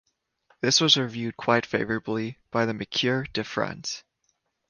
[0.61, 4.03] This was reviewed quite favorably by the "Mercure de France".